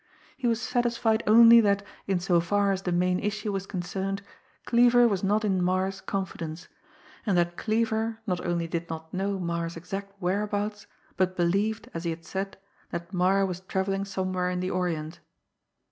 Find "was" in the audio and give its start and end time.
0.47-0.59, 3.51-3.67, 5.07-5.23, 13.45-13.59